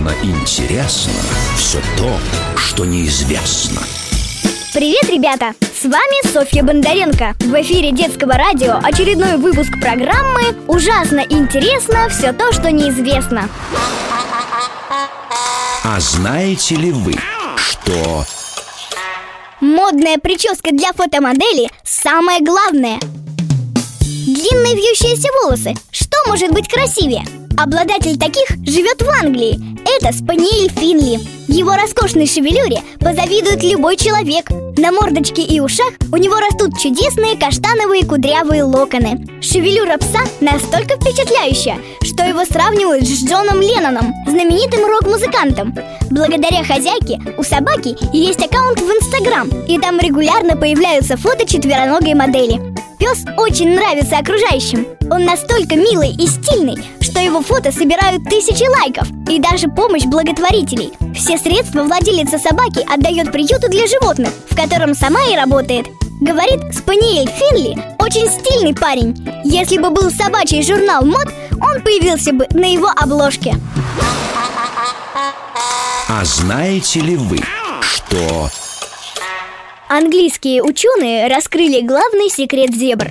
[0.00, 1.12] Ужасно интересно
[1.56, 2.10] все то,
[2.56, 3.82] что неизвестно.
[4.72, 5.52] Привет, ребята!
[5.60, 7.34] С вами Софья Бондаренко.
[7.40, 13.50] В эфире детского радио очередной выпуск программы «Ужасно интересно все то, что неизвестно».
[15.84, 17.14] А знаете ли вы,
[17.56, 18.24] что
[19.60, 22.98] Модная прическа для фотомодели– самое главное.
[24.24, 25.74] Длинные вьющиеся волосы.
[26.20, 27.24] Что может быть красивее?
[27.56, 29.58] Обладатель таких живет в Англии.
[29.98, 31.18] Это Спаниель Финли.
[31.48, 34.50] Его роскошной шевелюре позавидует любой человек.
[34.76, 39.26] На мордочке и ушах у него растут чудесные каштановые кудрявые локоны.
[39.40, 45.74] Шевелюра пса настолько впечатляющая, что его сравнивают с Джоном Ленноном, знаменитым рок-музыкантом.
[46.10, 52.69] Благодаря хозяйке у собаки есть аккаунт в Инстаграм, и там регулярно появляются фото четвероногой модели.
[53.00, 54.86] Пес очень нравится окружающим.
[55.10, 60.92] Он настолько милый и стильный, что его фото собирают тысячи лайков и даже помощь благотворителей.
[61.14, 65.86] Все средства владелица собаки отдает приюту для животных, в котором сама и работает.
[66.20, 69.16] Говорит, Спаниель Финли очень стильный парень.
[69.44, 73.54] Если бы был собачий журнал мод, он появился бы на его обложке.
[76.06, 77.38] А знаете ли вы,
[77.80, 78.50] что
[79.92, 83.10] Английские ученые раскрыли главный секрет зебр.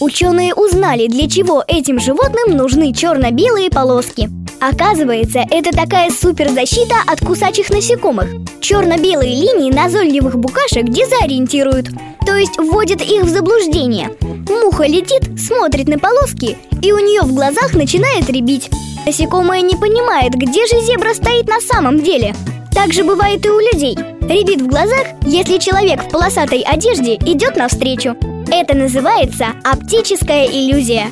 [0.00, 4.28] Ученые узнали, для чего этим животным нужны черно-белые полоски.
[4.60, 8.26] Оказывается, это такая суперзащита от кусачих насекомых.
[8.60, 11.90] Черно-белые линии назойливых букашек дезориентируют,
[12.26, 14.10] то есть вводят их в заблуждение.
[14.20, 18.68] Муха летит, смотрит на полоски, и у нее в глазах начинает рябить.
[19.06, 22.34] Насекомое не понимает, где же зебра стоит на самом деле.
[22.74, 23.96] Так же бывает и у людей.
[24.22, 28.16] Рябит в глазах, если человек в полосатой одежде идет навстречу.
[28.50, 31.10] Это называется оптическая иллюзия.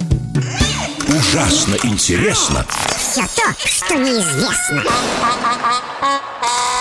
[1.09, 2.67] ужасно интересно?
[2.97, 4.83] Все то, что неизвестно.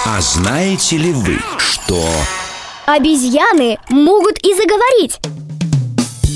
[0.05, 2.03] А знаете ли вы, что
[2.85, 5.19] Обезьяны могут и заговорить.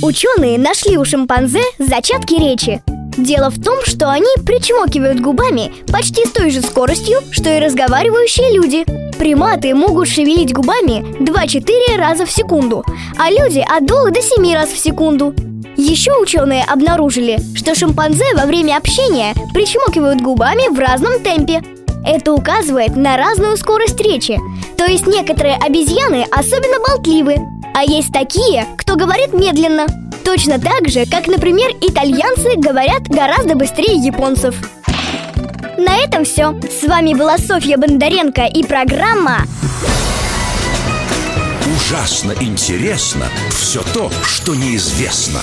[0.04, 2.84] Ученые нашли у шимпанзе зачатки речи.
[3.18, 8.54] Дело в том, что они причмокивают губами почти с той же скоростью, что и разговаривающие
[8.54, 8.86] люди.
[9.18, 12.84] Приматы могут шевелить губами 2-4 раза в секунду,
[13.18, 15.34] а люди от 2 до 7 раз в секунду.
[15.78, 21.62] Еще ученые обнаружили, что шимпанзе во время общения причмокивают губами в разном темпе.
[22.06, 24.40] Это указывает на разную скорость речи.
[24.78, 27.38] То есть некоторые обезьяны особенно болтливы,
[27.76, 29.86] а есть такие, кто говорит медленно.
[30.24, 34.56] Точно так же, как, например, итальянцы говорят гораздо быстрее японцев.
[35.78, 36.60] На этом все.
[36.62, 39.46] С вами была Софья Бондаренко и программа
[41.94, 45.42] ужасно интересно все то, что неизвестно?